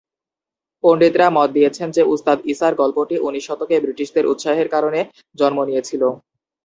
পণ্ডিতরা 0.83 1.27
মত 1.29 1.49
দিয়েছেন 1.57 1.87
যে 1.91 2.01
উস্তাদ 2.13 2.37
ঈসার 2.51 2.73
গল্পটি 2.81 3.15
ঊনিশ 3.19 3.43
শতকে 3.47 3.75
ব্রিটিশদের 3.79 4.29
উৎসাহের 4.31 4.67
কারণে 4.75 4.99
জন্ম 5.35 5.57
নিয়েছিল। 5.69 6.03